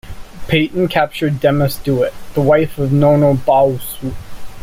Peyton 0.47 0.87
captured 0.87 1.33
Demasduwit, 1.33 2.11
the 2.33 2.41
wife 2.41 2.79
of 2.79 2.89
Nonosbawsut. 2.89 4.15